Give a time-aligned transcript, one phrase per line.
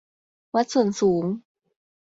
[0.55, 1.23] วัดส่วนสูง